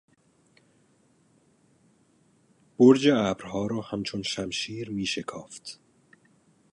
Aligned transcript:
برج 2.79 3.07
ابرها 3.07 3.65
را 3.67 3.81
همچون 3.81 4.23
شمشیر 4.23 4.89
میشکافت. 4.89 5.79